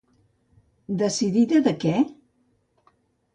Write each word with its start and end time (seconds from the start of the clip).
Decidida 1.01 1.61
de 1.69 1.75
què? 1.85 1.93